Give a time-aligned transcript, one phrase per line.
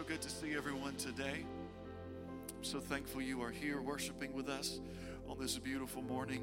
[0.00, 1.44] so good to see everyone today.
[2.56, 4.80] I'm so thankful you are here worshiping with us
[5.28, 6.42] on this beautiful morning.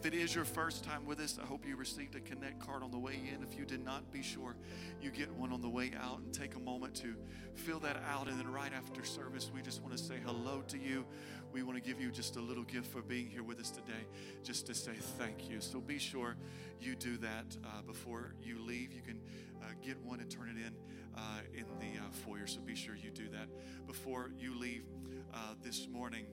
[0.00, 2.82] If it is your first time with us, I hope you received a Connect card
[2.82, 3.42] on the way in.
[3.42, 4.56] If you did not, be sure
[4.98, 7.14] you get one on the way out and take a moment to
[7.54, 8.26] fill that out.
[8.26, 11.04] And then right after service, we just want to say hello to you.
[11.52, 14.06] We want to give you just a little gift for being here with us today,
[14.42, 15.60] just to say thank you.
[15.60, 16.36] So be sure
[16.80, 18.94] you do that uh, before you leave.
[18.94, 19.20] You can
[19.60, 20.72] uh, get one and turn it in
[21.14, 22.46] uh, in the uh, foyer.
[22.46, 23.48] So be sure you do that
[23.86, 24.84] before you leave
[25.34, 26.24] uh, this morning.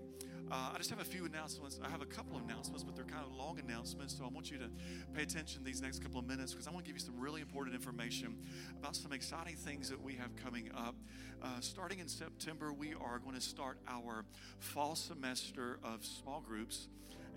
[0.49, 1.77] Uh, I just have a few announcements.
[1.83, 4.17] I have a couple of announcements, but they're kind of long announcements.
[4.17, 4.69] So I want you to
[5.13, 7.41] pay attention these next couple of minutes because I want to give you some really
[7.41, 8.37] important information
[8.79, 10.95] about some exciting things that we have coming up.
[11.43, 14.23] Uh, starting in September, we are going to start our
[14.59, 16.87] fall semester of small groups.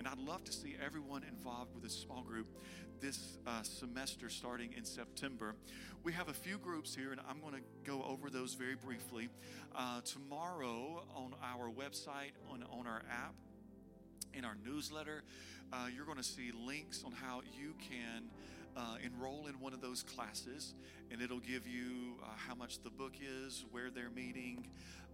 [0.01, 2.47] And I'd love to see everyone involved with a small group
[3.03, 5.55] this uh, semester starting in September.
[6.03, 9.29] We have a few groups here, and I'm going to go over those very briefly.
[9.77, 13.35] Uh, tomorrow on our website, on, on our app,
[14.33, 15.23] in our newsletter,
[15.71, 18.31] uh, you're going to see links on how you can
[18.79, 20.73] uh, enroll in one of those classes,
[21.11, 24.67] and it'll give you uh, how much the book is, where they're meeting,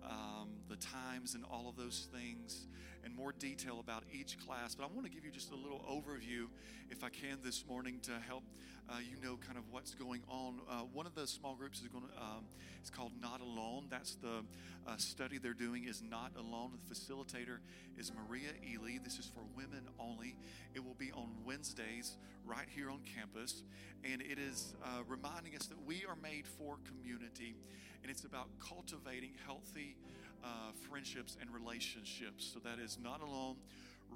[0.07, 2.67] um, the times, and all of those things,
[3.05, 4.75] and more detail about each class.
[4.75, 6.47] But I want to give you just a little overview,
[6.91, 8.45] if I can, this morning to help
[8.89, 10.61] uh, you know kind of what's going on.
[10.69, 12.45] Uh, one of the small groups is going to, um,
[12.81, 13.87] it's called Not Alone.
[13.91, 14.45] That's the
[14.87, 16.73] uh, study they're doing is Not Alone.
[16.73, 17.59] The facilitator
[17.98, 18.98] is Maria Ely.
[19.03, 20.37] This is for women only.
[20.75, 23.62] It will be on Wednesdays right here on campus.
[24.05, 27.56] And it is uh, reminding us that we are made for community.
[28.03, 29.97] And it's about cultivating healthy
[30.45, 32.48] uh, friendships and relationships.
[32.53, 33.56] So that is Not Alone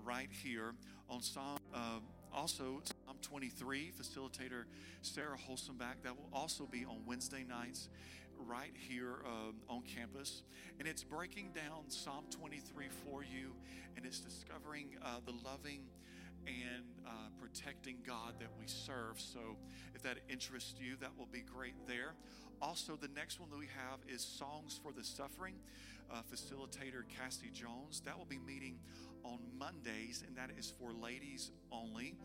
[0.04, 0.74] right here
[1.08, 1.58] on Psalm.
[2.32, 2.80] Also,
[3.22, 4.64] 23, facilitator
[5.02, 6.02] Sarah Holsenbach.
[6.02, 7.88] That will also be on Wednesday nights
[8.46, 10.42] right here um, on campus.
[10.78, 13.52] And it's breaking down Psalm 23 for you,
[13.96, 15.82] and it's discovering uh, the loving
[16.46, 19.20] and uh, protecting God that we serve.
[19.20, 19.56] So,
[19.94, 22.14] if that interests you, that will be great there.
[22.62, 25.54] Also, the next one that we have is Songs for the Suffering.
[26.12, 28.02] Uh, facilitator Cassie Jones.
[28.04, 28.80] That will be meeting
[29.22, 32.16] on Mondays, and that is for ladies only.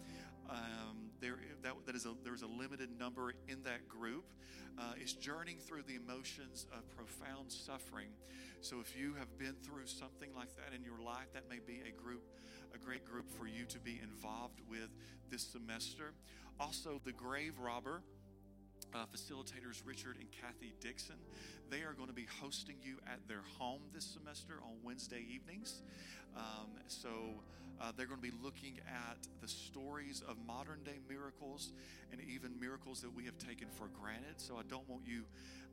[0.50, 4.25] Um, there, that, that is a, there's a limited number in that group.
[4.78, 8.09] Uh, is journeying through the emotions of profound suffering.
[8.59, 11.81] So, if you have been through something like that in your life, that may be
[11.88, 12.24] a group,
[12.74, 14.90] a great group for you to be involved with
[15.29, 16.13] this semester.
[16.59, 18.01] Also, the grave robber.
[19.03, 21.16] Facilitators Richard and Kathy Dixon.
[21.69, 25.81] They are going to be hosting you at their home this semester on Wednesday evenings.
[26.35, 27.09] Um, so
[27.81, 31.73] uh, they're going to be looking at the stories of modern day miracles
[32.11, 34.35] and even miracles that we have taken for granted.
[34.38, 35.23] So I don't want you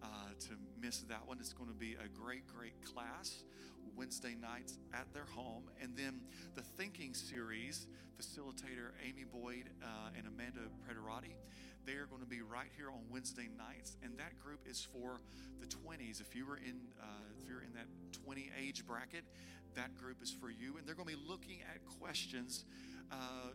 [0.03, 0.07] uh,
[0.49, 0.51] to
[0.81, 1.39] miss that one.
[1.39, 3.45] It's going to be a great, great class
[3.97, 5.65] Wednesday nights at their home.
[5.81, 6.21] And then
[6.55, 7.87] the Thinking series,
[8.21, 11.35] facilitator Amy Boyd uh, and Amanda Prederati,
[11.87, 13.97] they are going to be right here on Wednesday nights.
[14.03, 15.21] And that group is for
[15.61, 16.21] the 20s.
[16.21, 17.07] If you were in, uh,
[17.39, 17.87] if you're in that
[18.25, 19.25] 20 age bracket,
[19.75, 20.77] that group is for you.
[20.79, 22.65] And they're going to be looking at questions,
[23.11, 23.51] uh,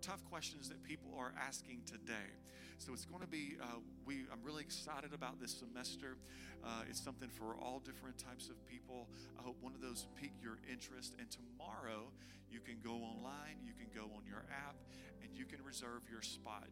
[0.00, 2.32] tough questions that people are asking today.
[2.78, 6.16] So it's going to be, uh, we, I'm really excited about this semester.
[6.62, 9.08] Uh, it's something for all different types of people.
[9.38, 11.14] I hope one of those pique your interest.
[11.18, 12.06] And tomorrow,
[12.50, 14.76] you can go online, you can go on your app,
[15.22, 16.68] and you can reserve your spot.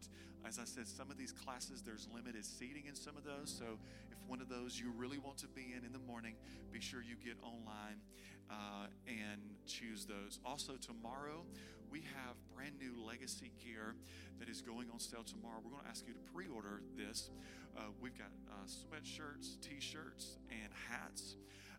[0.47, 3.51] As I said, some of these classes, there's limited seating in some of those.
[3.51, 3.77] So
[4.09, 6.35] if one of those you really want to be in in the morning,
[6.71, 7.99] be sure you get online
[8.49, 10.39] uh, and choose those.
[10.45, 11.43] Also, tomorrow
[11.91, 13.95] we have brand new legacy gear
[14.39, 15.59] that is going on sale tomorrow.
[15.63, 17.29] We're going to ask you to pre order this.
[17.77, 21.35] Uh, we've got uh, sweatshirts, t shirts, and hats.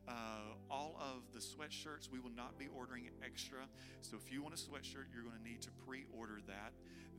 [0.09, 3.69] Uh, all of the sweatshirts, we will not be ordering extra.
[4.01, 6.73] So if you want a sweatshirt, you're going to need to pre order that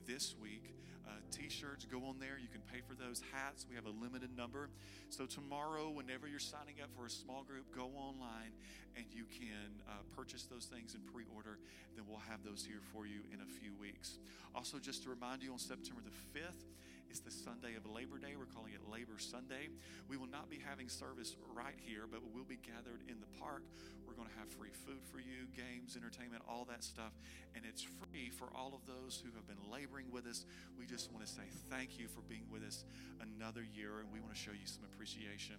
[0.06, 0.76] this week.
[1.08, 2.38] Uh, t shirts, go on there.
[2.38, 3.22] You can pay for those.
[3.34, 4.70] Hats, we have a limited number.
[5.10, 8.54] So tomorrow, whenever you're signing up for a small group, go online
[8.96, 11.58] and you can uh, purchase those things and pre order.
[11.96, 14.20] Then we'll have those here for you in a few weeks.
[14.54, 16.70] Also, just to remind you, on September the 5th,
[17.10, 18.38] it's the Sunday of Labor Day.
[18.38, 19.74] We're calling it Labor Sunday.
[20.08, 23.64] We will not be having service right here, but we'll be gathered in the park.
[24.06, 27.18] We're going to have free food for you, games, entertainment, all that stuff.
[27.56, 30.46] And it's free for all of those who have been laboring with us.
[30.78, 32.86] We just want to say thank you for being with us
[33.22, 35.58] another year, and we want to show you some appreciation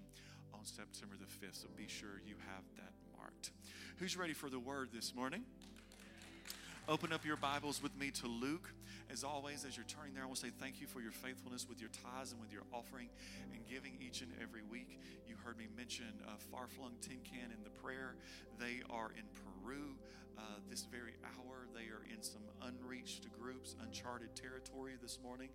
[0.55, 1.63] on September the 5th.
[1.63, 3.51] So be sure you have that marked.
[3.99, 5.43] Who's ready for the word this morning?
[6.89, 8.73] Open up your Bibles with me to Luke.
[9.13, 11.69] As always, as you're turning there, I want to say thank you for your faithfulness
[11.69, 13.09] with your tithes and with your offering
[13.55, 14.99] and giving each and every week.
[15.29, 18.17] You heard me mention uh, Far Flung Tin Can in the prayer.
[18.59, 19.25] They are in
[19.63, 19.95] Peru
[20.39, 21.67] uh, this very hour.
[21.75, 25.49] They are in some unreached groups, uncharted territory this morning.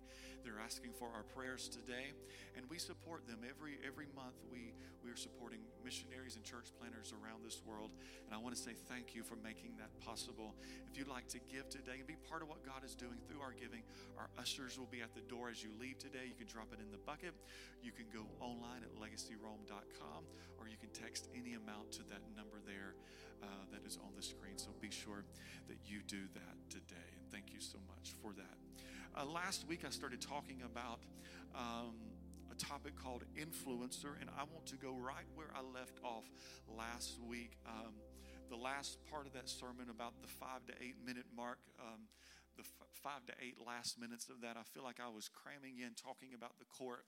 [0.44, 2.12] They're asking for our prayers today,
[2.56, 4.36] and we support them every every month.
[4.50, 4.72] We
[5.04, 7.90] we are supporting missionaries and church planters around this world,
[8.26, 10.54] and I want to say thank you for making that possible.
[10.90, 13.40] If you'd like to give today and be part of what God is doing through
[13.40, 13.82] our giving,
[14.18, 16.26] our ushers will be at the door as you leave today.
[16.26, 17.34] You can drop it in the bucket.
[17.82, 20.22] You can go online at legacyrome.com,
[20.58, 22.98] or you can text any amount to that number there
[23.42, 24.56] uh, that is on the screen.
[24.56, 25.24] So be sure
[25.68, 27.08] that you do that today.
[27.18, 28.56] And thank you so much for that.
[29.16, 31.00] Uh, last week, I started talking about
[31.54, 31.94] um,
[32.50, 36.24] a topic called influencer, and I want to go right where I left off
[36.76, 37.56] last week.
[37.66, 37.94] Um,
[38.48, 42.02] the last part of that sermon, about the five to eight minute mark, um,
[42.56, 45.80] the f- five to eight last minutes of that, I feel like I was cramming
[45.80, 47.04] in talking about the court.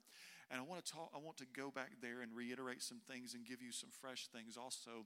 [0.50, 3.34] And I want to talk, I want to go back there and reiterate some things
[3.34, 5.04] and give you some fresh things also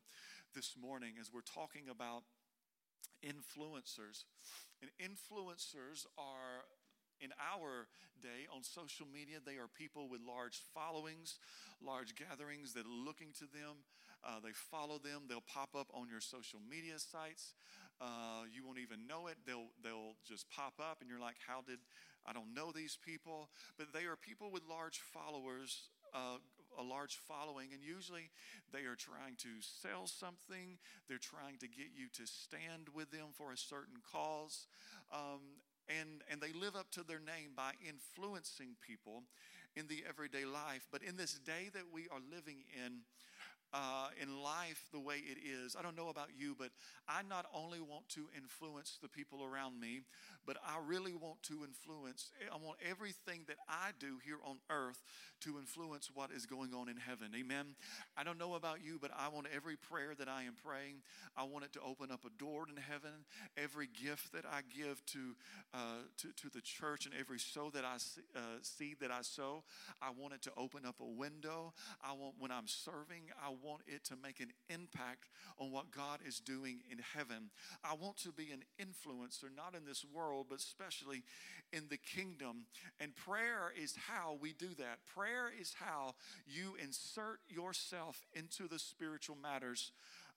[0.54, 2.22] this morning as we're talking about
[3.22, 4.22] influencers.
[4.82, 6.66] And influencers are
[7.22, 7.86] in our
[8.22, 11.38] day on social media, they are people with large followings,
[11.78, 13.86] large gatherings that are looking to them.
[14.22, 15.26] Uh, they follow them.
[15.28, 17.54] They'll pop up on your social media sites.
[18.00, 19.36] Uh, you won't even know it.
[19.46, 21.78] They'll they'll just pop up, and you're like, "How did
[22.26, 26.38] I don't know these people?" But they are people with large followers, uh,
[26.78, 28.30] a large following, and usually
[28.72, 30.78] they are trying to sell something.
[31.08, 34.66] They're trying to get you to stand with them for a certain cause.
[35.12, 39.24] Um, and, and they live up to their name by influencing people
[39.74, 40.86] in the everyday life.
[40.90, 43.02] But in this day that we are living in,
[43.72, 45.76] uh, in life the way it is.
[45.78, 46.70] I don't know about you, but
[47.08, 50.02] I not only want to influence the people around me,
[50.46, 55.02] but I really want to influence, I want everything that I do here on earth
[55.42, 57.28] to influence what is going on in heaven.
[57.38, 57.74] Amen.
[58.16, 61.02] I don't know about you, but I want every prayer that I am praying,
[61.36, 63.24] I want it to open up a door in heaven.
[63.56, 65.36] Every gift that I give to,
[65.72, 69.22] uh, to, to the church and every sow that I see, uh, seed that I
[69.22, 69.64] sow,
[70.00, 71.72] I want it to open up a window.
[72.02, 75.28] I want, when I'm serving, I want it to make an impact
[75.58, 77.50] on what God is doing in heaven.
[77.84, 81.22] I want to be an influencer, not in this world, but especially
[81.72, 82.66] in the kingdom.
[83.00, 84.98] And prayer is how we do that.
[85.14, 86.14] Prayer is how
[86.46, 89.92] you insert yourself into the spiritual matters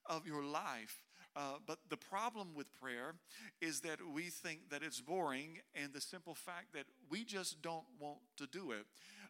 [0.06, 1.02] of your life.
[1.36, 3.16] Uh, but the problem with prayer
[3.60, 7.84] is that we think that it's boring, and the simple fact that we just don't
[8.00, 8.86] want to do it.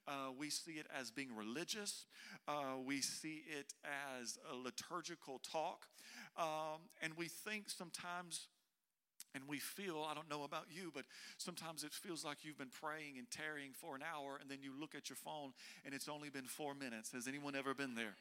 [0.08, 2.06] Uh, we see it as being religious.
[2.48, 3.74] Uh, we see it
[4.20, 5.88] as a liturgical talk.
[6.38, 8.48] Um, and we think sometimes
[9.34, 11.04] and we feel, I don't know about you, but
[11.38, 14.72] sometimes it feels like you've been praying and tarrying for an hour, and then you
[14.80, 15.52] look at your phone
[15.84, 17.12] and it's only been four minutes.
[17.12, 18.16] Has anyone ever been there?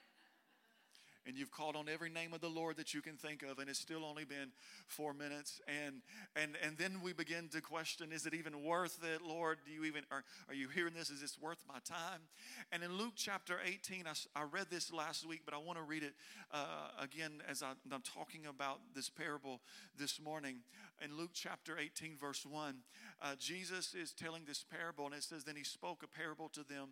[1.27, 3.69] And you've called on every name of the Lord that you can think of, and
[3.69, 4.51] it's still only been
[4.87, 5.61] four minutes.
[5.69, 6.03] And
[6.37, 9.59] and and then we begin to question: Is it even worth it, Lord?
[9.65, 11.11] Do you even are, are you hearing this?
[11.11, 12.21] Is this worth my time?
[12.73, 15.85] And in Luke chapter 18, I, I read this last week, but I want to
[15.85, 16.15] read it
[16.53, 19.61] uh, again as I, I'm talking about this parable
[19.99, 20.59] this morning.
[21.05, 22.77] In Luke chapter 18, verse 1,
[23.21, 26.63] uh, Jesus is telling this parable, and it says, Then he spoke a parable to
[26.63, 26.91] them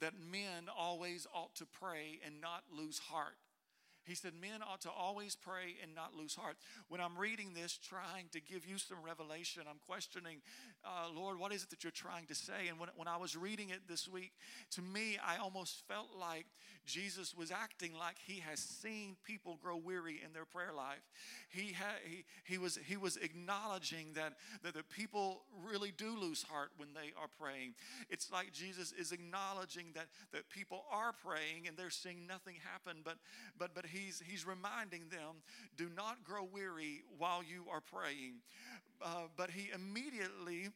[0.00, 3.36] that men always ought to pray and not lose heart.
[4.04, 6.56] He said, Men ought to always pray and not lose heart.
[6.88, 10.40] When I'm reading this, trying to give you some revelation, I'm questioning,
[10.84, 12.68] uh, Lord, what is it that you're trying to say?
[12.68, 14.32] And when, when I was reading it this week,
[14.72, 16.46] to me, I almost felt like
[16.86, 21.02] Jesus was acting like he has seen people grow weary in their prayer life.
[21.48, 26.42] He, ha- he, he, was, he was acknowledging that, that the people really do lose
[26.42, 27.74] heart when they are praying.
[28.08, 33.02] It's like Jesus is acknowledging that, that people are praying and they're seeing nothing happen,
[33.04, 33.16] but,
[33.58, 35.42] but, but he's, he's reminding them
[35.76, 38.40] do not grow weary while you are praying.
[39.02, 40.68] Uh, but he immediately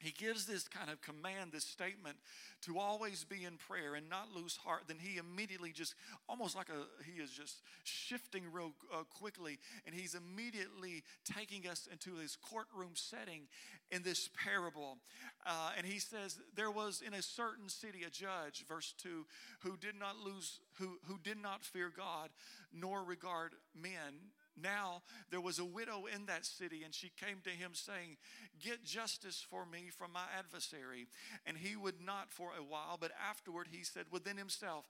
[0.00, 2.16] he gives this kind of command, this statement
[2.62, 4.84] to always be in prayer and not lose heart.
[4.86, 5.94] Then he immediately just,
[6.28, 11.88] almost like a, he is just shifting real uh, quickly, and he's immediately taking us
[11.90, 13.48] into this courtroom setting
[13.90, 14.98] in this parable.
[15.44, 19.26] Uh, and he says, There was in a certain city a judge, verse 2,
[19.60, 22.30] who did not lose, who, who did not fear God
[22.72, 24.30] nor regard men.
[24.62, 28.16] Now there was a widow in that city, and she came to him saying,
[28.62, 31.08] Get justice for me from my adversary.
[31.46, 34.84] And he would not for a while, but afterward he said within himself,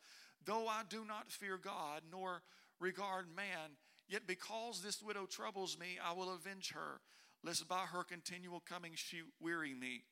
[0.44, 2.42] Though I do not fear God nor
[2.80, 3.76] regard man,
[4.08, 7.00] yet because this widow troubles me, I will avenge her,
[7.44, 10.04] lest by her continual coming she weary me.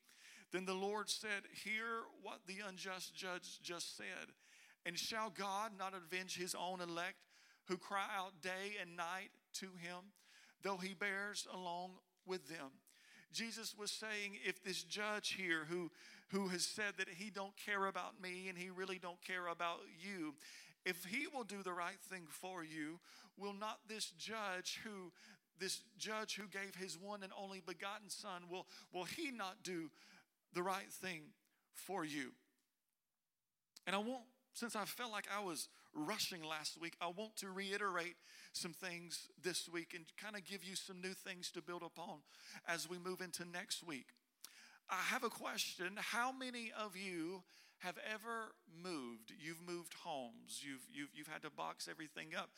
[0.52, 4.32] Then the Lord said, Hear what the unjust judge just said.
[4.84, 7.16] And shall God not avenge his own elect
[7.66, 10.12] who cry out day and night to him,
[10.62, 11.92] though he bears along
[12.26, 12.70] with them?
[13.32, 15.90] Jesus was saying if this judge here who
[16.30, 19.80] who has said that he don't care about me and he really don't care about
[20.00, 20.34] you,
[20.84, 22.98] if he will do the right thing for you,
[23.36, 25.12] will not this judge who
[25.58, 29.90] this judge who gave his one and only begotten son will will he not do
[30.52, 31.22] the right thing
[31.72, 32.32] for you?
[33.86, 34.24] And I won't
[34.56, 38.16] since I felt like I was rushing last week, I want to reiterate
[38.54, 42.20] some things this week and kind of give you some new things to build upon
[42.66, 44.06] as we move into next week.
[44.88, 45.92] I have a question.
[45.96, 47.42] How many of you
[47.80, 49.30] have ever moved?
[49.38, 50.62] You've moved homes.
[50.62, 52.48] You've, you've, you've had to box everything up.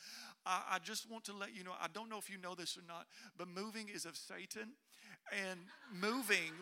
[0.46, 2.76] I, I just want to let you know I don't know if you know this
[2.76, 4.74] or not, but moving is of Satan.
[5.50, 5.58] And
[5.92, 6.54] moving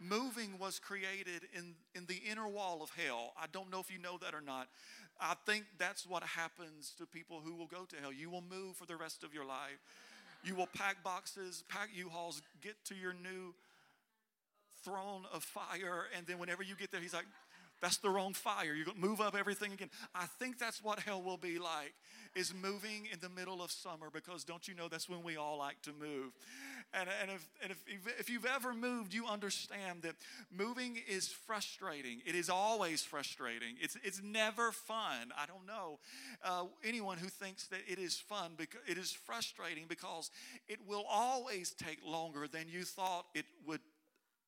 [0.00, 3.32] moving was created in, in the inner wall of hell.
[3.40, 4.68] I don't know if you know that or not.
[5.20, 8.12] I think that's what happens to people who will go to hell.
[8.12, 9.78] You will move for the rest of your life.
[10.42, 13.54] You will pack boxes, pack U-Hauls, get to your new
[14.82, 17.26] throne of fire, and then whenever you get there, he's like,
[17.80, 18.74] that's the wrong fire.
[18.74, 19.90] You're going to move up everything again.
[20.14, 21.94] I think that's what hell will be like,
[22.36, 25.58] is moving in the middle of summer because don't you know that's when we all
[25.58, 26.32] like to move.
[26.92, 27.78] And, and, if, and if,
[28.18, 30.16] if you've ever moved, you understand that
[30.50, 32.20] moving is frustrating.
[32.26, 33.76] It is always frustrating.
[33.80, 35.32] It's, it's never fun.
[35.38, 35.98] I don't know
[36.44, 40.30] uh, anyone who thinks that it is fun because it is frustrating because
[40.68, 43.80] it will always take longer than you thought it would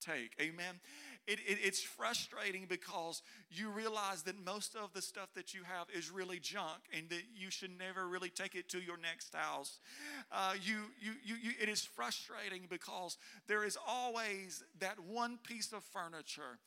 [0.00, 0.32] take.
[0.40, 0.80] Amen.
[1.26, 5.87] It, it, it's frustrating because you realize that most of the stuff that you have
[5.97, 9.79] is really junk and that you should never really take it to your next house.
[10.33, 15.73] Uh, you, you, you, you, it is frustrating because there is always that one piece
[15.73, 16.59] of furniture,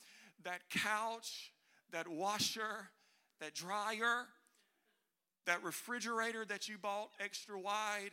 [0.43, 1.51] that couch,
[1.91, 2.89] that washer,
[3.41, 4.27] that dryer,
[5.45, 8.11] that refrigerator that you bought extra wide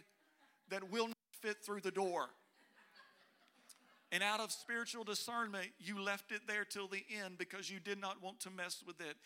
[0.71, 2.31] that will not fit through the door.
[4.12, 7.99] And out of spiritual discernment, you left it there till the end because you did
[7.99, 9.16] not want to mess with it.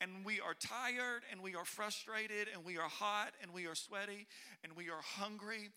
[0.00, 3.76] And we are tired and we are frustrated and we are hot and we are
[3.76, 4.26] sweaty
[4.64, 5.70] and we are hungry.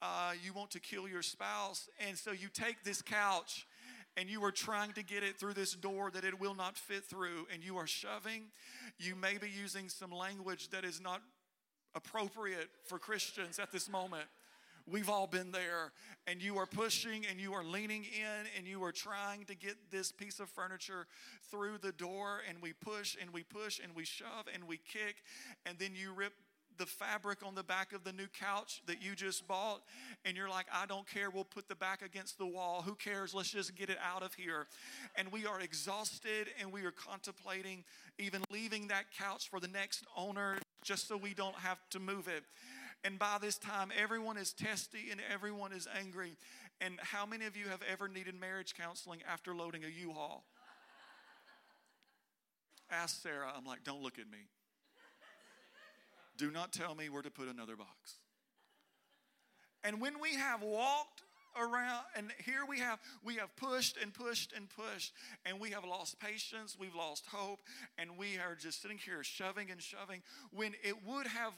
[0.00, 1.88] Uh, you want to kill your spouse.
[2.06, 3.66] And so you take this couch
[4.16, 7.02] and you are trying to get it through this door that it will not fit
[7.02, 8.44] through and you are shoving.
[8.96, 11.20] You may be using some language that is not
[11.96, 14.26] appropriate for Christians at this moment.
[14.86, 15.92] We've all been there,
[16.26, 19.76] and you are pushing and you are leaning in and you are trying to get
[19.90, 21.06] this piece of furniture
[21.50, 25.16] through the door, and we push and we push and we shove and we kick,
[25.64, 26.34] and then you rip
[26.76, 29.82] the fabric on the back of the new couch that you just bought,
[30.24, 32.82] and you're like, I don't care, we'll put the back against the wall.
[32.82, 33.32] Who cares?
[33.32, 34.66] Let's just get it out of here.
[35.16, 37.84] And we are exhausted and we are contemplating
[38.18, 42.28] even leaving that couch for the next owner just so we don't have to move
[42.28, 42.44] it.
[43.04, 46.36] And by this time, everyone is testy and everyone is angry.
[46.80, 50.44] And how many of you have ever needed marriage counseling after loading a U Haul?
[52.90, 53.52] Ask Sarah.
[53.54, 54.38] I'm like, don't look at me.
[56.36, 58.18] Do not tell me where to put another box.
[59.84, 61.22] And when we have walked
[61.56, 65.12] around and here we have we have pushed and pushed and pushed
[65.46, 67.60] and we have lost patience we've lost hope
[67.96, 70.20] and we are just sitting here shoving and shoving
[70.50, 71.52] when it would have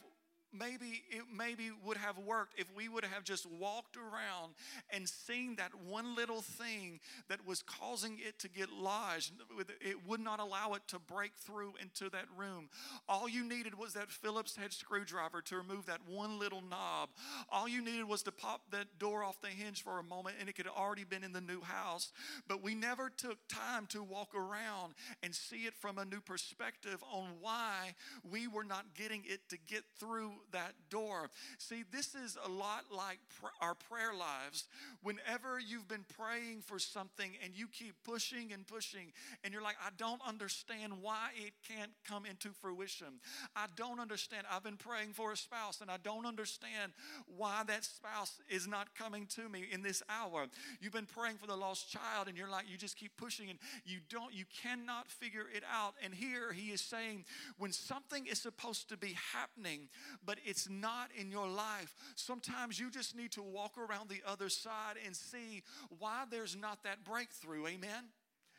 [0.53, 4.53] maybe it maybe would have worked if we would have just walked around
[4.89, 6.99] and seen that one little thing
[7.29, 9.33] that was causing it to get lodged.
[9.81, 12.69] It would not allow it to break through into that room.
[13.07, 17.09] All you needed was that phillips head screwdriver to remove that one little knob.
[17.49, 20.49] All you needed was to pop that door off the hinge for a moment and
[20.49, 22.11] it could have already been in the new house.
[22.47, 27.03] But we never took time to walk around and see it from a new perspective
[27.11, 27.95] on why
[28.29, 31.29] we were not getting it to get through that door.
[31.57, 34.65] See, this is a lot like pr- our prayer lives.
[35.03, 39.11] Whenever you've been praying for something and you keep pushing and pushing,
[39.43, 43.19] and you're like, I don't understand why it can't come into fruition.
[43.55, 44.45] I don't understand.
[44.51, 46.93] I've been praying for a spouse and I don't understand
[47.35, 50.47] why that spouse is not coming to me in this hour.
[50.81, 53.59] You've been praying for the lost child and you're like, you just keep pushing and
[53.85, 55.93] you don't, you cannot figure it out.
[56.03, 57.25] And here he is saying,
[57.57, 59.89] when something is supposed to be happening,
[60.27, 61.95] but it's not in your life.
[62.15, 65.63] Sometimes you just need to walk around the other side and see
[65.97, 67.65] why there's not that breakthrough.
[67.65, 68.03] Amen.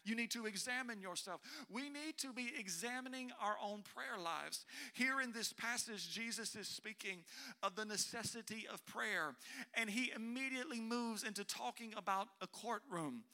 [0.08, 1.40] You need to examine yourself.
[1.70, 4.64] We need to be examining our own prayer lives.
[4.94, 7.18] Here in this passage, Jesus is speaking
[7.62, 9.34] of the necessity of prayer,
[9.74, 13.24] and he immediately moves into talking about a courtroom.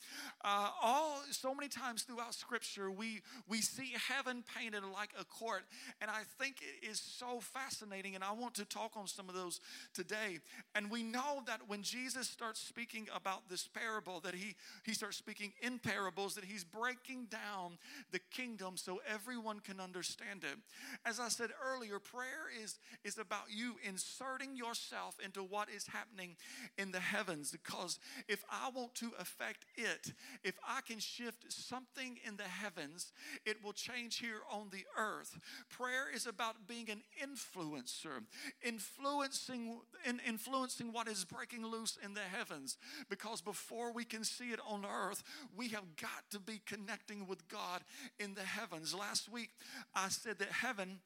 [0.45, 5.63] Uh, all so many times throughout Scripture, we we see heaven painted like a court,
[6.01, 8.15] and I think it is so fascinating.
[8.17, 9.61] And I want to talk on some of those
[9.93, 10.41] today.
[10.75, 15.17] And we know that when Jesus starts speaking about this parable, that he he starts
[15.17, 17.79] speaking in parables, that he's breaking down
[18.11, 20.59] the kingdom so everyone can understand it.
[21.05, 26.37] As I said earlier, prayer is is about you inserting yourself into what is happening
[26.79, 27.51] in the heavens.
[27.51, 33.13] Because if I want to affect it, if I can shift something in the heavens,
[33.45, 35.39] it will change here on the earth.
[35.69, 38.23] Prayer is about being an influencer,
[38.63, 42.77] influencing, in, influencing what is breaking loose in the heavens.
[43.09, 45.23] Because before we can see it on earth,
[45.57, 47.83] we have got to be connecting with God
[48.19, 48.95] in the heavens.
[48.95, 49.51] Last week,
[49.95, 51.01] I said that heaven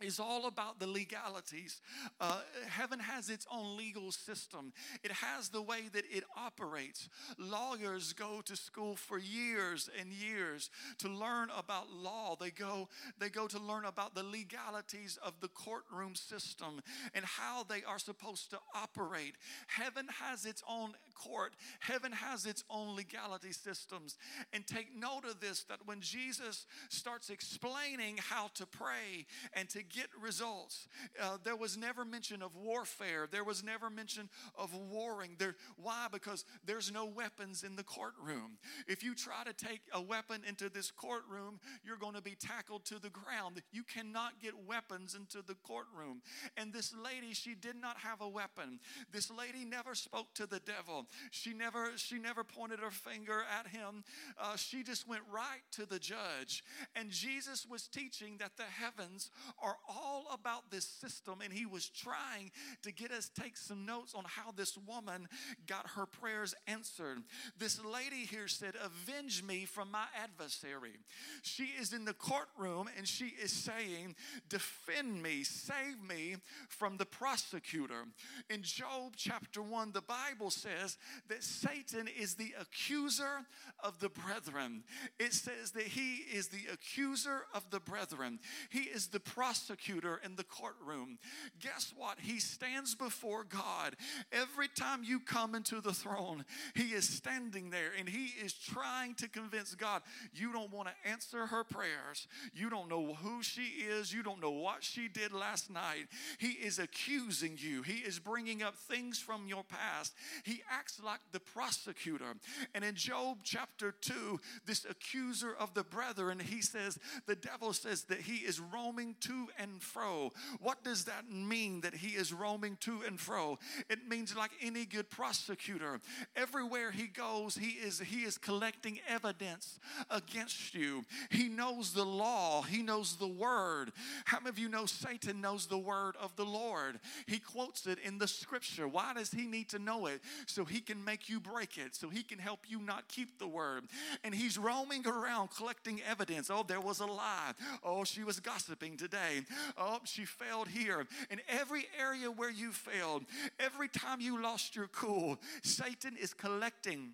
[0.00, 1.80] is all about the legalities.
[2.20, 7.08] Uh, heaven has its own legal system, it has the way that it operates.
[7.38, 12.36] Lawyers go to school for years and years to learn about law.
[12.38, 12.88] They go,
[13.18, 16.82] they go to learn about the legalities of the courtroom system
[17.14, 19.36] and how they are supposed to operate.
[19.66, 24.16] Heaven has its own court, heaven has its own legality systems.
[24.52, 29.82] And take note of this that when Jesus starts explaining how to pray and to
[29.82, 30.88] get results.
[31.20, 33.26] Uh, there was never mention of warfare.
[33.30, 35.36] There was never mention of warring.
[35.38, 36.06] There, why?
[36.12, 38.58] Because there's no weapons in the courtroom.
[38.86, 42.84] If you try to take a weapon into this courtroom, you're going to be tackled
[42.86, 43.62] to the ground.
[43.72, 46.22] You cannot get weapons into the courtroom.
[46.56, 48.80] And this lady, she did not have a weapon.
[49.12, 51.05] This lady never spoke to the devil.
[51.30, 54.04] She never, she never pointed her finger at him.
[54.40, 56.64] Uh, she just went right to the judge.
[56.94, 59.30] And Jesus was teaching that the heavens
[59.62, 62.50] are all about this system, and he was trying
[62.82, 65.28] to get us take some notes on how this woman
[65.66, 67.22] got her prayers answered.
[67.58, 70.96] This lady here said, Avenge me from my adversary.
[71.42, 74.16] She is in the courtroom and she is saying,
[74.48, 76.36] Defend me, save me
[76.68, 78.04] from the prosecutor.
[78.50, 80.95] In Job chapter 1, the Bible says
[81.28, 83.46] that Satan is the accuser
[83.82, 84.84] of the brethren.
[85.18, 88.38] It says that he is the accuser of the brethren,
[88.70, 91.18] he is the prosecutor in the courtroom.
[91.60, 92.18] Guess what?
[92.20, 93.96] He stands before God.
[94.32, 99.14] Every time you come into the throne, he is standing there and he is trying
[99.16, 102.28] to convince God you don't want to answer her prayers.
[102.54, 104.12] You don't know who she is.
[104.12, 106.06] You don't know what she did last night.
[106.38, 110.14] He is accusing you, he is bringing up things from your past.
[110.44, 112.36] He acts like the prosecutor.
[112.74, 118.04] And in Job chapter 2, this accuser of the brethren, he says, the devil says
[118.04, 120.32] that he is roaming to and fro.
[120.60, 123.58] What does that mean that he is roaming to and fro?
[123.90, 126.00] It means like any good prosecutor,
[126.36, 131.04] everywhere he goes, he is he is collecting evidence against you.
[131.30, 133.92] He knows the law, he knows the word.
[134.24, 137.00] How many of you know Satan knows the word of the Lord?
[137.26, 138.86] He quotes it in the scripture.
[138.86, 140.20] Why does he need to know it?
[140.46, 143.46] So he can make you break it, so he can help you not keep the
[143.46, 143.84] word.
[144.24, 146.50] And he's roaming around collecting evidence.
[146.50, 147.52] Oh, there was a lie.
[147.82, 149.44] Oh, she was gossiping today.
[149.76, 151.06] Oh, she failed here.
[151.30, 153.24] In every area where you failed,
[153.58, 157.12] every time you lost your cool, Satan is collecting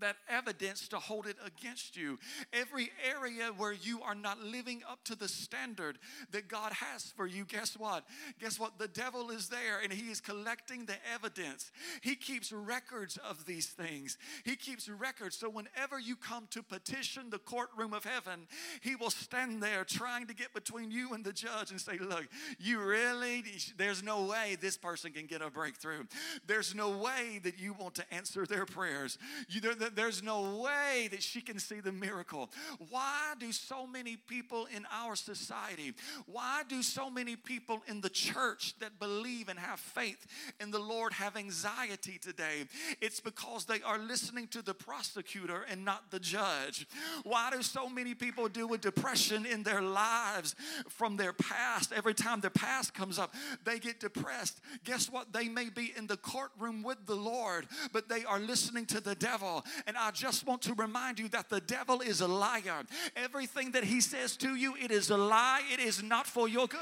[0.00, 2.18] that evidence to hold it against you.
[2.52, 5.98] Every area where you are not living up to the standard
[6.30, 8.04] that God has for you, guess what?
[8.40, 8.78] Guess what?
[8.78, 11.70] The devil is there and he is collecting the evidence.
[12.00, 14.18] He keeps records of these things.
[14.44, 15.36] He keeps records.
[15.36, 18.46] So whenever you come to petition the courtroom of heaven,
[18.80, 22.28] he will stand there trying to get between you and the judge and say, Look,
[22.58, 23.44] you really,
[23.76, 26.04] there's no way this person can get a breakthrough.
[26.46, 29.18] There's no way that you want to answer their prayers.
[29.48, 32.50] You, there's no way that she can see the miracle.
[32.90, 35.94] Why do so many people in our society,
[36.26, 40.26] why do so many people in the church that believe and have faith
[40.60, 42.66] in the Lord have anxiety today?
[43.00, 46.86] It's because they are listening to the prosecutor and not the judge.
[47.24, 50.54] Why do so many people deal with depression in their lives
[50.88, 51.92] from their past?
[51.92, 54.60] Every time their past comes up, they get depressed.
[54.84, 55.32] Guess what?
[55.32, 59.14] They may be in the courtroom with the Lord, but they are listening to the
[59.14, 62.82] devil and I just want to remind you that the devil is a liar.
[63.16, 66.66] Everything that he says to you, it is a lie, it is not for your
[66.66, 66.80] good.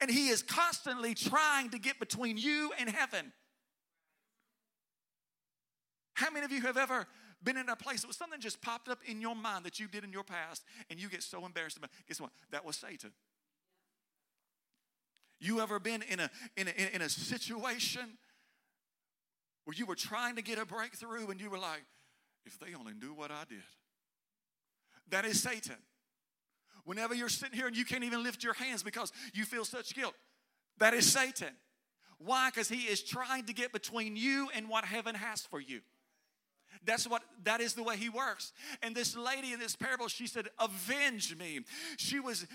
[0.00, 3.32] And he is constantly trying to get between you and heaven.
[6.14, 7.06] How many of you have ever
[7.42, 9.88] been in a place that was something just popped up in your mind that you
[9.88, 11.90] did in your past and you get so embarrassed about?
[12.08, 12.30] Guess what?
[12.50, 13.12] That was Satan.
[15.40, 18.18] You ever been in a, in a, in a situation
[19.64, 21.84] where you were trying to get a breakthrough and you were like,
[22.46, 23.62] if they only knew what I did?
[25.10, 25.76] That is Satan.
[26.84, 29.94] Whenever you're sitting here and you can't even lift your hands because you feel such
[29.94, 30.14] guilt,
[30.78, 31.54] that is Satan.
[32.18, 32.50] Why?
[32.50, 35.80] Because he is trying to get between you and what heaven has for you.
[36.84, 38.52] That's what that is the way he works.
[38.82, 41.60] And this lady in this parable, she said, "Avenge me."
[41.96, 42.46] She was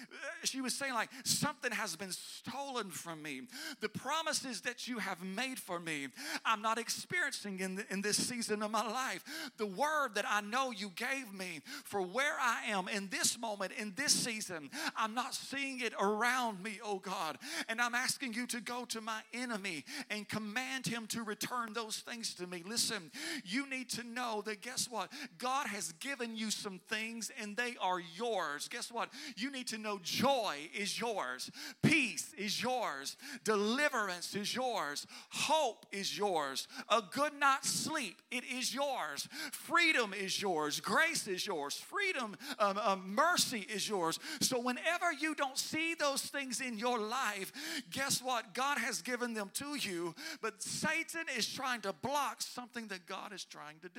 [0.44, 3.42] she was saying like something has been stolen from me.
[3.82, 6.08] The promises that you have made for me,
[6.46, 9.24] I'm not experiencing in, the, in this season of my life.
[9.58, 13.74] The word that I know you gave me for where I am in this moment,
[13.78, 17.38] in this season, I'm not seeing it around me, oh God.
[17.68, 21.98] And I'm asking you to go to my enemy and command him to return those
[21.98, 22.64] things to me.
[22.66, 23.12] Listen,
[23.44, 25.12] you need to know that guess what?
[25.38, 28.68] God has given you some things and they are yours.
[28.68, 29.10] Guess what?
[29.36, 31.52] You need to know joy is yours,
[31.84, 38.74] peace is yours, deliverance is yours, hope is yours, a good night's sleep, it is
[38.74, 44.20] yours, freedom is yours, grace is yours, freedom, um, um, mercy is yours.
[44.42, 47.52] So, whenever you don't see those things in your life,
[47.92, 48.54] guess what?
[48.54, 53.34] God has given them to you, but Satan is trying to block something that God
[53.34, 53.99] is trying to do.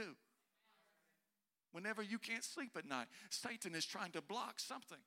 [1.73, 4.99] Whenever you can't sleep at night, Satan is trying to block something.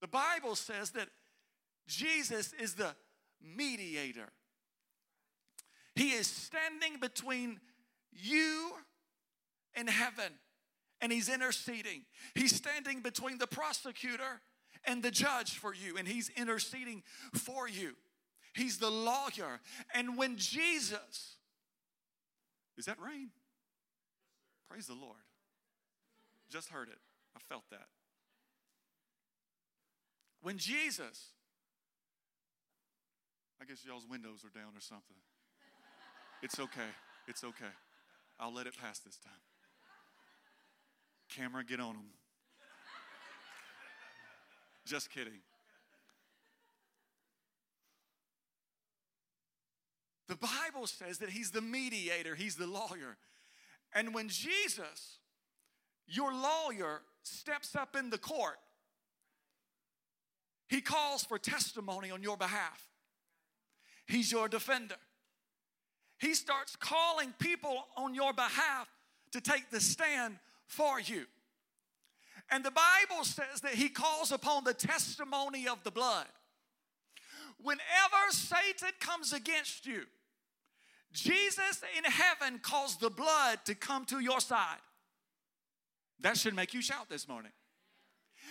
[0.00, 1.08] The Bible says that
[1.88, 2.94] Jesus is the
[3.42, 4.28] mediator.
[5.94, 7.58] He is standing between
[8.12, 8.72] you
[9.74, 10.32] and heaven,
[11.00, 12.02] and he's interceding.
[12.34, 14.40] He's standing between the prosecutor
[14.84, 17.94] and the judge for you, and he's interceding for you.
[18.54, 19.60] He's the lawyer.
[19.94, 21.35] And when Jesus,
[22.76, 23.30] is that rain?
[24.68, 25.16] Praise the Lord.
[26.50, 26.98] Just heard it.
[27.36, 27.86] I felt that.
[30.42, 31.32] When Jesus,
[33.60, 35.16] I guess y'all's windows are down or something.
[36.42, 36.90] It's okay.
[37.26, 37.72] It's okay.
[38.38, 39.32] I'll let it pass this time.
[41.34, 42.10] Camera, get on them.
[44.84, 45.40] Just kidding.
[50.28, 53.16] The Bible says that He's the mediator, He's the lawyer.
[53.94, 55.18] And when Jesus,
[56.06, 58.58] your lawyer, steps up in the court,
[60.68, 62.82] he calls for testimony on your behalf.
[64.06, 64.96] He's your defender.
[66.18, 68.88] He starts calling people on your behalf
[69.32, 71.26] to take the stand for you.
[72.50, 76.26] And the Bible says that he calls upon the testimony of the blood.
[77.62, 80.02] Whenever Satan comes against you,
[81.16, 84.78] Jesus in heaven caused the blood to come to your side.
[86.20, 87.52] That should make you shout this morning.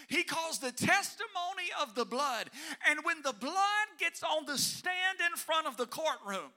[0.08, 2.50] He calls the testimony of the blood.
[2.90, 6.52] And when the blood gets on the stand in front of the courtroom,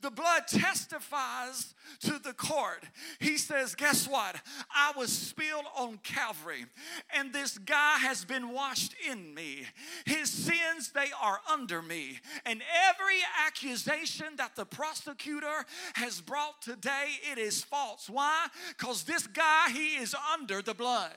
[0.00, 2.84] the blood testifies to the court.
[3.18, 4.36] He says, Guess what?
[4.74, 6.66] I was spilled on Calvary,
[7.14, 9.66] and this guy has been washed in me.
[10.04, 12.20] His sins, they are under me.
[12.44, 18.08] And every accusation that the prosecutor has brought today, it is false.
[18.08, 18.46] Why?
[18.68, 21.16] Because this guy, he is under the blood.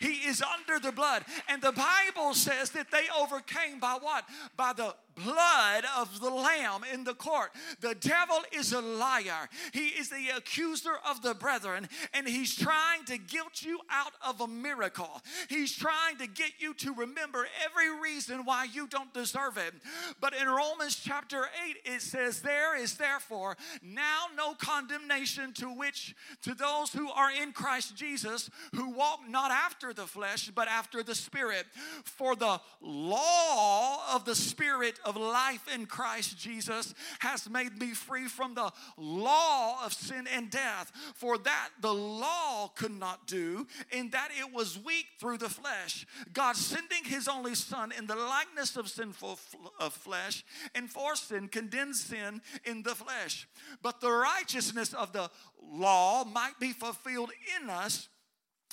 [0.00, 1.24] He is under the blood.
[1.48, 4.24] And the Bible says that they overcame by what?
[4.56, 7.52] By the blood of the Lamb in the court.
[7.80, 9.48] The devil is a liar.
[9.72, 14.40] He is the accuser of the brethren, and he's trying to guilt you out of
[14.40, 15.22] a miracle.
[15.48, 19.74] He's trying to get you to remember every reason why you don't deserve it.
[20.20, 26.14] But in Romans chapter 8, it says, There is therefore now no condemnation to which
[26.42, 31.02] to those who are in Christ Jesus, who walk not after the flesh, but after
[31.02, 31.66] the Spirit.
[32.04, 38.26] For the law of the Spirit of life in Christ Jesus has made me free
[38.26, 40.92] from the law of sin and death.
[41.14, 46.06] For that the law could not do, in that it was weak through the flesh.
[46.32, 49.38] God sending his only Son in the likeness of sinful
[49.78, 53.48] of flesh, and for sin condemned sin in the flesh.
[53.82, 58.08] But the righteousness of the law might be fulfilled in us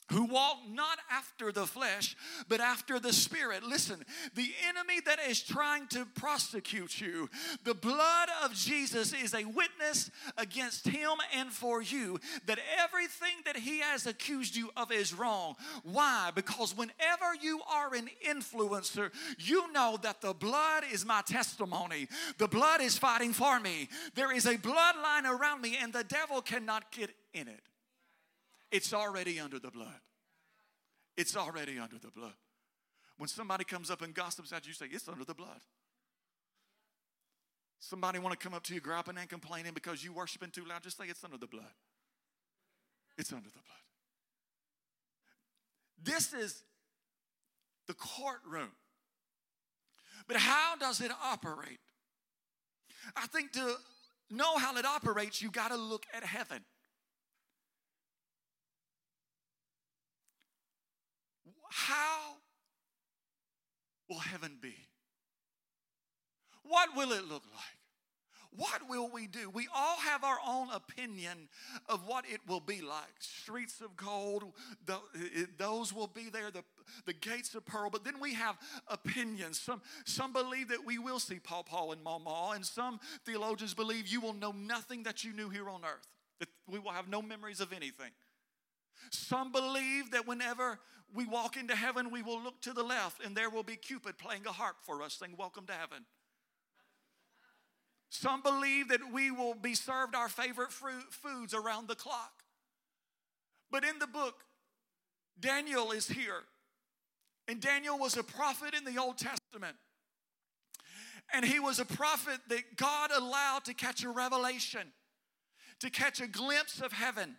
[0.10, 2.15] who walk not after the flesh,
[2.48, 3.63] but after the Spirit.
[3.63, 4.04] Listen,
[4.36, 7.30] the enemy that is trying to prosecute you,
[7.63, 13.58] the blood of Jesus is a witness against him and for you that everything that
[13.58, 15.56] he has accused you of is wrong.
[15.84, 16.32] Why?
[16.34, 22.08] Because whenever you are an influencer, you know that the blood is my testimony.
[22.38, 23.89] The blood is fighting for me.
[24.15, 27.62] There is a bloodline around me, and the devil cannot get in it.
[28.71, 29.99] It's already under the blood.
[31.17, 32.36] It's already under the blood.
[33.17, 35.62] When somebody comes up and gossips at you, you say, It's under the blood.
[37.79, 40.84] Somebody want to come up to you griping and complaining because you worshiping too loud,
[40.84, 41.73] just say it's under the blood.
[43.17, 43.65] It's under the blood.
[46.01, 46.63] This is
[47.88, 48.71] the courtroom.
[50.27, 51.79] But how does it operate?
[53.15, 53.75] I think to
[54.29, 56.63] know how it operates, you got to look at heaven.
[61.69, 62.36] How
[64.10, 64.75] will heaven be?
[66.63, 67.79] What will it look like?
[68.51, 69.49] What will we do?
[69.51, 71.49] We all have our own opinion
[71.88, 73.13] of what it will be like.
[73.19, 74.43] Streets of gold,
[75.60, 76.63] those will be there, the,
[77.05, 77.91] the gates of pearl.
[77.91, 79.60] But then we have opinions.
[79.60, 84.08] Some, some believe that we will see Paul Paul and Mama, and some theologians believe
[84.08, 86.08] you will know nothing that you knew here on earth,
[86.39, 88.12] that we will have no memories of anything.
[89.12, 90.79] Some believe that whenever
[91.13, 94.17] we walk into heaven, we will look to the left and there will be Cupid
[94.17, 96.06] playing a harp for us, saying, Welcome to heaven.
[98.10, 102.43] Some believe that we will be served our favorite fruit, foods around the clock.
[103.72, 104.43] But in the book,
[105.39, 106.43] Daniel is here.
[107.48, 109.76] And Daniel was a prophet in the Old Testament.
[111.34, 114.91] And he was a prophet that God allowed to catch a revelation,
[115.80, 117.36] to catch a glimpse of heaven.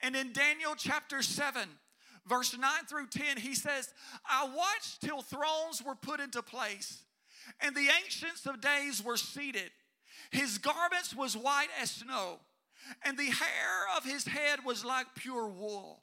[0.00, 1.68] And in Daniel chapter 7,
[2.26, 3.92] verse 9 through 10, he says,
[4.28, 7.02] I watched till thrones were put into place,
[7.60, 9.70] and the ancients of days were seated.
[10.30, 12.40] His garments was white as snow,
[13.04, 16.02] and the hair of his head was like pure wool.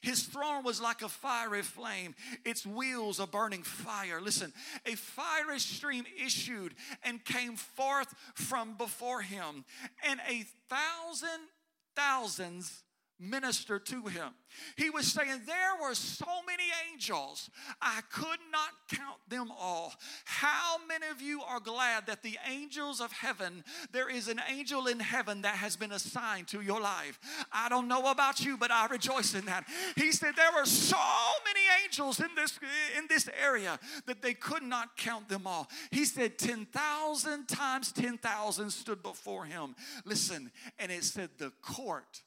[0.00, 4.20] His throne was like a fiery flame, its wheels a burning fire.
[4.20, 4.52] Listen,
[4.86, 9.64] a fiery stream issued and came forth from before him,
[10.06, 11.48] and a thousand
[11.94, 12.81] thousands
[13.22, 14.34] minister to him.
[14.76, 17.48] He was saying, There were so many angels,
[17.80, 19.94] I could not count them all.
[20.24, 24.86] How many of you are glad that the angels of heaven, there is an angel
[24.86, 27.18] in heaven that has been assigned to your life?
[27.52, 29.66] I don't know about you, but I rejoice in that.
[29.96, 30.96] He said, There were so
[31.44, 32.58] many angels in this,
[32.98, 35.68] in this area that they could not count them all.
[35.90, 39.74] He said, 10,000 times 10,000 stood before him.
[40.04, 42.22] Listen, and it said, The court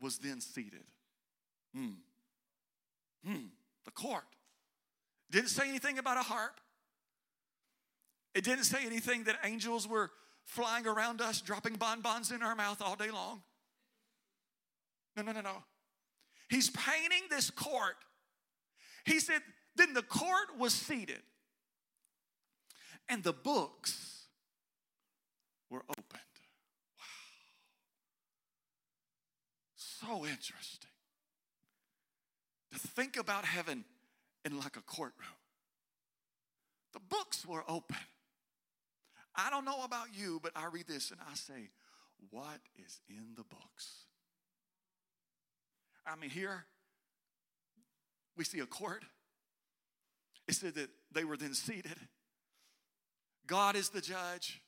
[0.00, 0.84] was then seated.
[1.74, 1.88] Hmm.
[3.26, 3.46] Hmm.
[3.84, 4.24] The court.
[5.30, 6.60] Didn't say anything about a harp.
[8.34, 10.10] It didn't say anything that angels were
[10.44, 13.42] flying around us, dropping bonbons in our mouth all day long.
[15.16, 15.64] No, no, no, no.
[16.48, 17.96] He's painting this court.
[19.04, 19.40] He said,
[19.76, 21.22] then the court was seated,
[23.08, 24.26] and the books
[25.70, 26.20] were open.
[30.00, 30.90] So interesting
[32.72, 33.84] to think about heaven
[34.44, 35.28] in like a courtroom.
[36.92, 37.96] The books were open.
[39.34, 41.70] I don't know about you, but I read this and I say,
[42.30, 44.06] What is in the books?
[46.06, 46.64] I mean, here
[48.36, 49.04] we see a court.
[50.48, 51.96] It said that they were then seated.
[53.46, 54.60] God is the judge,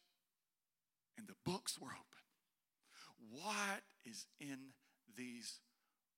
[1.18, 3.42] and the books were open.
[3.45, 4.59] What is in
[5.16, 5.61] these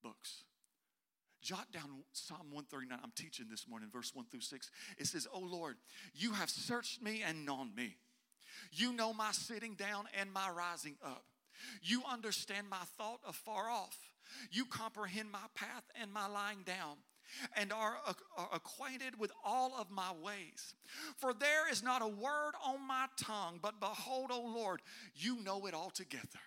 [0.02, 0.44] books.
[1.42, 2.98] Jot down Psalm 139.
[3.02, 4.70] I'm teaching this morning, verse 1 through 6.
[4.98, 5.76] It says, Oh Lord,
[6.14, 7.96] you have searched me and known me.
[8.72, 11.24] You know my sitting down and my rising up.
[11.82, 13.98] You understand my thought afar off.
[14.50, 16.96] You comprehend my path and my lying down
[17.56, 17.96] and are,
[18.36, 20.74] are, acquainted with all of my ways.
[21.16, 24.80] For there is not a word on my tongue, but behold, O Lord,
[25.14, 26.40] you know it altogether.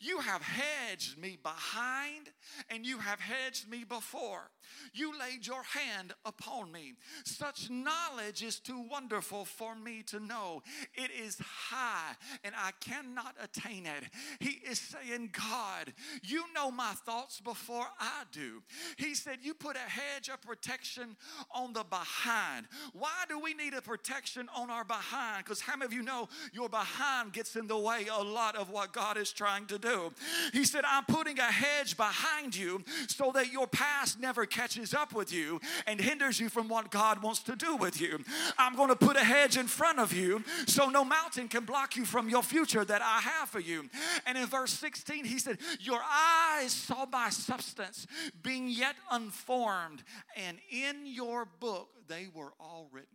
[0.00, 2.30] You have hedged me behind
[2.70, 4.50] and you have hedged me before.
[4.92, 6.94] You laid your hand upon me.
[7.24, 10.62] Such knowledge is too wonderful for me to know.
[10.94, 12.14] It is high
[12.44, 14.04] and I cannot attain it.
[14.40, 15.92] He is saying, God,
[16.22, 18.62] you know my thoughts before I do.
[18.96, 21.16] He said, You put a hedge of protection
[21.50, 22.66] on the behind.
[22.92, 25.44] Why do we need a protection on our behind?
[25.44, 28.70] Because how many of you know your behind gets in the way a lot of
[28.70, 30.12] what God is trying to to do.
[30.52, 35.12] He said, I'm putting a hedge behind you so that your past never catches up
[35.12, 38.20] with you and hinders you from what God wants to do with you.
[38.58, 41.96] I'm going to put a hedge in front of you so no mountain can block
[41.96, 43.88] you from your future that I have for you.
[44.26, 48.06] And in verse 16, he said, Your eyes saw my substance
[48.42, 50.02] being yet unformed,
[50.36, 53.08] and in your book they were all written.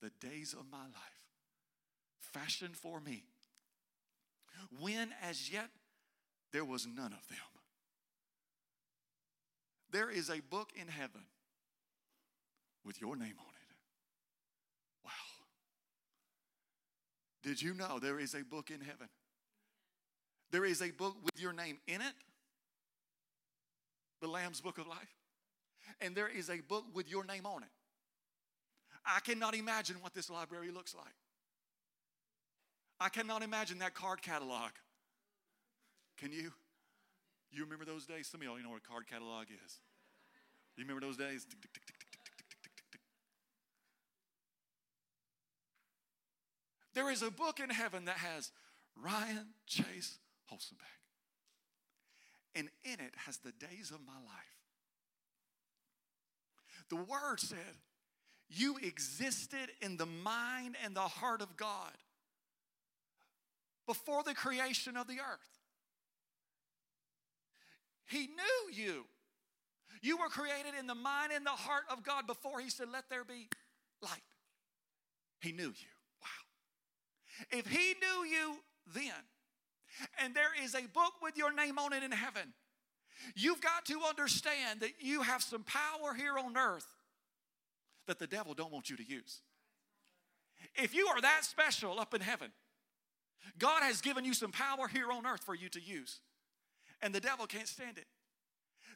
[0.00, 1.26] The days of my life,
[2.20, 3.24] fashioned for me,
[4.80, 5.68] when as yet
[6.52, 7.38] there was none of them.
[9.90, 11.22] There is a book in heaven
[12.84, 13.76] with your name on it.
[15.04, 15.10] Wow.
[17.42, 19.08] Did you know there is a book in heaven?
[20.50, 22.14] There is a book with your name in it,
[24.20, 25.14] the Lamb's Book of Life,
[26.00, 27.68] and there is a book with your name on it.
[29.04, 31.14] I cannot imagine what this library looks like.
[33.00, 34.70] I cannot imagine that card catalog.
[36.18, 36.52] Can you?
[37.50, 38.26] You remember those days?
[38.26, 39.78] Some of y'all you know what a card catalog is.
[40.76, 41.46] You remember those days?
[46.94, 48.52] There is a book in heaven that has
[48.96, 50.18] Ryan Chase
[50.50, 50.96] Holzenbeck.
[52.54, 54.56] And in it has the days of my life.
[56.88, 57.58] The word said,
[58.48, 61.92] You existed in the mind and the heart of God
[63.86, 65.60] before the creation of the earth.
[68.08, 69.04] He knew you.
[70.02, 73.08] You were created in the mind and the heart of God before He said, Let
[73.08, 73.48] there be
[74.02, 74.22] light.
[75.40, 75.92] He knew you.
[76.22, 77.58] Wow.
[77.58, 78.56] If He knew you
[78.94, 79.12] then,
[80.22, 82.52] and there is a book with your name on it in heaven,
[83.34, 86.86] you've got to understand that you have some power here on earth
[88.06, 89.40] that the devil don't want you to use.
[90.74, 92.52] If you are that special up in heaven,
[93.58, 96.20] God has given you some power here on earth for you to use,
[97.02, 98.06] and the devil can't stand it.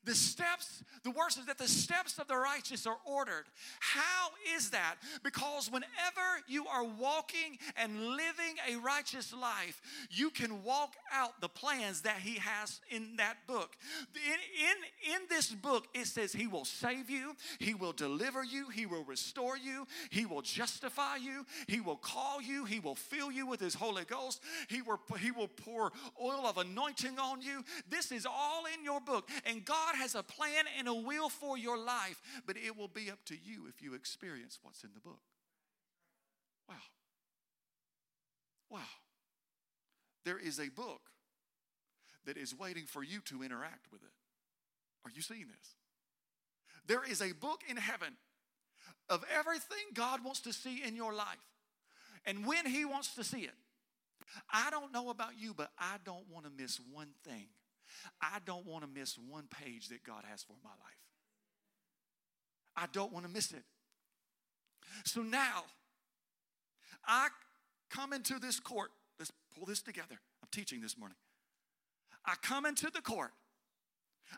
[0.04, 3.44] The steps, the worst is that the steps of the righteous are ordered.
[3.80, 4.96] How is that?
[5.22, 5.86] Because whenever
[6.48, 12.16] you are walking and living a righteous life, you can walk out the plans that
[12.20, 13.76] He has in that book.
[15.40, 19.56] This book, it says He will save you, He will deliver you, He will restore
[19.56, 23.72] you, He will justify you, He will call you, He will fill you with His
[23.72, 27.64] Holy Ghost, He will, he will pour oil of anointing on you.
[27.88, 29.30] This is all in your book.
[29.46, 33.10] And God has a plan and a will for your life, but it will be
[33.10, 35.22] up to you if you experience what's in the book.
[36.68, 36.74] Wow.
[38.68, 38.80] Wow.
[40.26, 41.00] There is a book
[42.26, 44.19] that is waiting for you to interact with it.
[45.04, 45.74] Are you seeing this?
[46.86, 48.16] There is a book in heaven
[49.08, 51.38] of everything God wants to see in your life
[52.26, 53.54] and when He wants to see it.
[54.52, 57.48] I don't know about you, but I don't want to miss one thing
[58.20, 60.98] I don't want to miss one page that God has for my life.
[62.76, 63.64] I don't want to miss it.
[65.04, 65.64] So now,
[67.06, 67.28] I
[67.90, 68.90] come into this court.
[69.18, 70.18] Let's pull this together.
[70.42, 71.16] I'm teaching this morning.
[72.24, 73.32] I come into the court.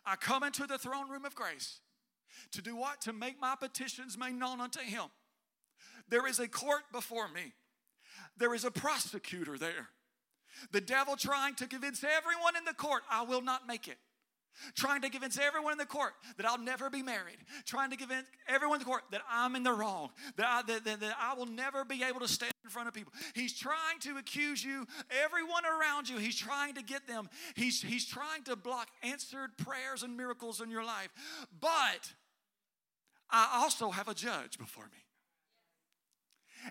[0.05, 1.81] I come into the throne room of grace
[2.52, 3.00] to do what?
[3.02, 5.05] To make my petitions made known unto him.
[6.09, 7.52] There is a court before me.
[8.37, 9.88] There is a prosecutor there.
[10.70, 13.98] The devil trying to convince everyone in the court, I will not make it.
[14.74, 17.38] Trying to convince everyone in the court that I'll never be married.
[17.66, 20.10] Trying to convince everyone in the court that I'm in the wrong.
[20.36, 22.94] That I, that, that, that I will never be able to stand in front of
[22.94, 23.12] people.
[23.34, 24.86] He's trying to accuse you,
[25.24, 26.18] everyone around you.
[26.18, 27.28] He's trying to get them.
[27.56, 31.08] He's, he's trying to block answered prayers and miracles in your life.
[31.60, 32.12] But
[33.30, 34.98] I also have a judge before me.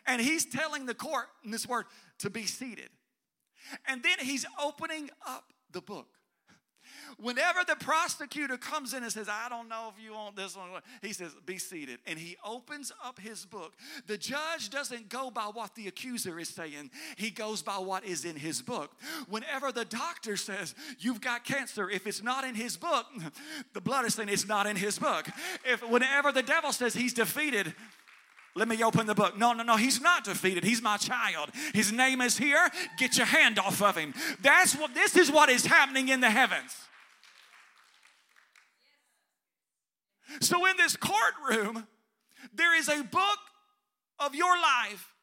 [0.05, 1.85] And he's telling the court in this word
[2.19, 2.89] to be seated.
[3.87, 6.07] And then he's opening up the book.
[7.17, 10.69] Whenever the prosecutor comes in and says, I don't know if you want this one,
[11.01, 11.99] he says, Be seated.
[12.07, 13.73] And he opens up his book.
[14.07, 18.25] The judge doesn't go by what the accuser is saying, he goes by what is
[18.25, 18.91] in his book.
[19.29, 23.05] Whenever the doctor says, You've got cancer, if it's not in his book,
[23.73, 25.27] the blood is saying it's not in his book.
[25.65, 27.73] If whenever the devil says he's defeated,
[28.55, 29.37] let me open the book.
[29.37, 30.63] No, no, no, he's not defeated.
[30.63, 31.51] He's my child.
[31.73, 32.69] His name is here.
[32.97, 34.13] Get your hand off of him.
[34.41, 36.75] That's what this is what is happening in the heavens.
[40.41, 41.87] So in this courtroom,
[42.53, 43.39] there is a book
[44.19, 45.13] of your life,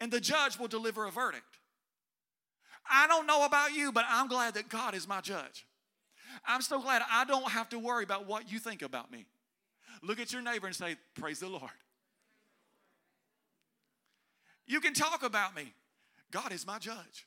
[0.00, 1.44] and the judge will deliver a verdict.
[2.90, 5.66] I don't know about you, but I'm glad that God is my judge.
[6.46, 9.26] I'm so glad I don't have to worry about what you think about me.
[10.02, 11.70] Look at your neighbor and say, Praise the Lord.
[14.70, 15.74] You can talk about me.
[16.30, 17.26] God is my judge.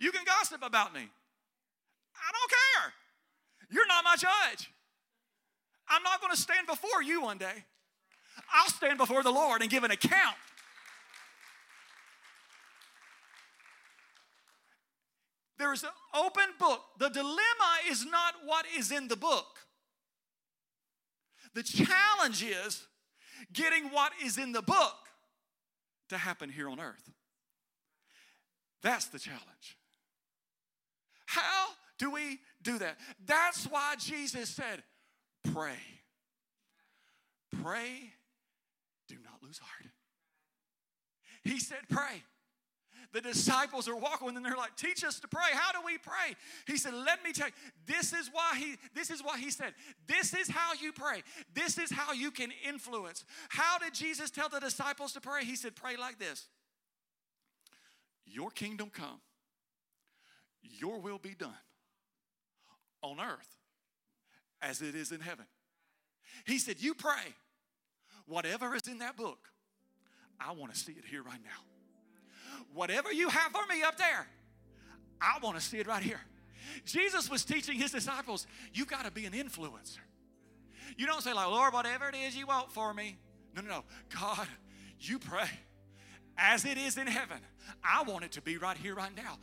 [0.00, 1.00] You can gossip about me.
[1.00, 2.92] I don't care.
[3.70, 4.68] You're not my judge.
[5.88, 7.64] I'm not going to stand before you one day.
[8.52, 10.34] I'll stand before the Lord and give an account.
[15.56, 16.80] There's an open book.
[16.98, 17.38] The dilemma
[17.88, 19.46] is not what is in the book.
[21.54, 22.88] The challenge is
[23.52, 24.96] getting what is in the book
[26.12, 27.10] to happen here on earth.
[28.82, 29.76] That's the challenge.
[31.26, 32.98] How do we do that?
[33.24, 34.82] That's why Jesus said,
[35.52, 35.78] pray.
[37.62, 38.12] Pray,
[39.08, 39.92] do not lose heart.
[41.44, 42.22] He said, pray.
[43.12, 45.50] The disciples are walking and they're like, teach us to pray.
[45.52, 46.34] How do we pray?
[46.66, 47.52] He said, let me tell you,
[47.86, 49.74] this is why he this is what he said.
[50.06, 51.22] This is how you pray.
[51.54, 53.24] This is how you can influence.
[53.50, 55.44] How did Jesus tell the disciples to pray?
[55.44, 56.46] He said, pray like this.
[58.24, 59.20] Your kingdom come,
[60.62, 61.52] your will be done
[63.02, 63.58] on earth
[64.62, 65.44] as it is in heaven.
[66.46, 67.34] He said, You pray,
[68.26, 69.48] whatever is in that book,
[70.40, 71.71] I want to see it here right now.
[72.74, 74.26] Whatever you have for me up there,
[75.20, 76.20] I want to see it right here.
[76.84, 79.98] Jesus was teaching his disciples, you got to be an influencer.
[80.96, 83.16] You don't say, like, Lord, whatever it is you want for me.
[83.54, 83.84] No, no, no.
[84.20, 84.46] God,
[85.00, 85.48] you pray
[86.36, 87.38] as it is in heaven.
[87.84, 89.38] I want it to be right here, right now.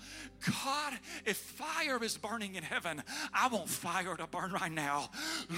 [0.64, 0.94] God,
[1.26, 5.10] if fire is burning in heaven, I want fire to burn right now.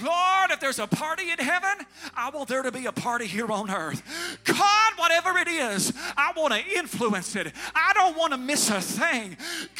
[0.02, 3.50] Lord, if there's a party in heaven, I want there to be a party here
[3.50, 4.02] on earth.
[4.44, 7.52] God, whatever it is, I want to influence it.
[7.74, 9.36] I don't want to miss a thing.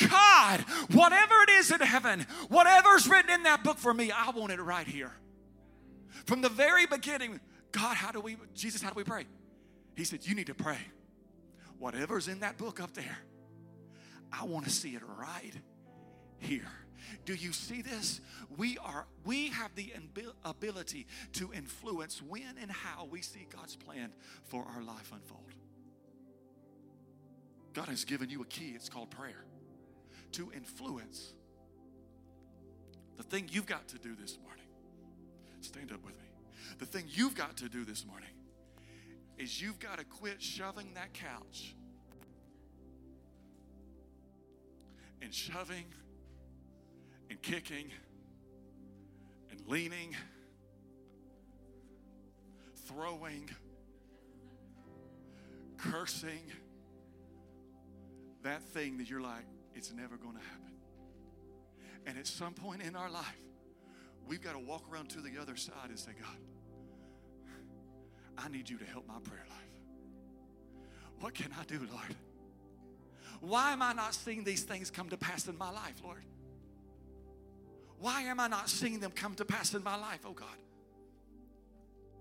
[0.09, 0.61] God,
[0.93, 4.61] whatever it is in heaven, whatever's written in that book for me, I want it
[4.61, 5.13] right here.
[6.27, 7.41] From the very beginning,
[7.73, 9.27] God, how do we, Jesus, how do we pray?
[9.97, 10.79] He said, You need to pray
[11.83, 13.19] whatever's in that book up there,
[14.33, 15.53] I want to see it right
[16.39, 16.71] here.
[17.25, 18.21] Do you see this?
[18.57, 19.93] We are we have the
[20.45, 24.13] ability to influence when and how we see God's plan
[24.45, 25.41] for our life unfold.
[27.73, 29.45] God has given you a key, it's called prayer.
[30.33, 31.35] To influence
[33.17, 34.65] the thing you've got to do this morning.
[35.61, 36.29] Stand up with me.
[36.79, 38.31] The thing you've got to do this morning
[39.43, 41.75] is you've got to quit shoving that couch
[45.21, 45.85] and shoving
[47.29, 47.91] and kicking
[49.51, 50.15] and leaning,
[52.87, 53.51] throwing,
[55.77, 56.53] cursing
[58.45, 60.73] that thing that you're like, it's never going to happen.
[62.07, 63.25] And at some point in our life,
[64.29, 66.37] we've got to walk around to the other side and say, God,
[68.39, 69.59] I need you to help my prayer life.
[71.21, 72.17] What can I do, Lord?
[73.41, 76.25] Why am I not seeing these things come to pass in my life, Lord?
[77.99, 80.49] Why am I not seeing them come to pass in my life, oh God?